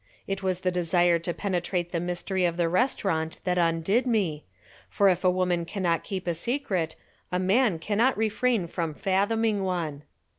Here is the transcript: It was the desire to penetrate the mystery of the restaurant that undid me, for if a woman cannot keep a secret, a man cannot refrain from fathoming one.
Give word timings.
It 0.25 0.41
was 0.41 0.61
the 0.61 0.71
desire 0.71 1.19
to 1.19 1.31
penetrate 1.31 1.91
the 1.91 1.99
mystery 1.99 2.43
of 2.43 2.57
the 2.57 2.67
restaurant 2.67 3.39
that 3.43 3.59
undid 3.59 4.07
me, 4.07 4.45
for 4.89 5.09
if 5.09 5.23
a 5.23 5.29
woman 5.29 5.63
cannot 5.63 6.03
keep 6.03 6.25
a 6.25 6.33
secret, 6.33 6.95
a 7.31 7.37
man 7.37 7.77
cannot 7.77 8.17
refrain 8.17 8.65
from 8.65 8.95
fathoming 8.95 9.61
one. 9.63 10.01